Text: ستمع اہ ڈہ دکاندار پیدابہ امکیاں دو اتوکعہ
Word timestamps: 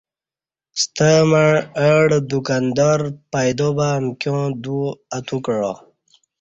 ستمع 0.81 1.49
اہ 1.85 1.97
ڈہ 2.09 2.19
دکاندار 2.31 2.99
پیدابہ 3.31 3.87
امکیاں 3.99 4.47
دو 4.63 4.79
اتوکعہ 5.15 5.73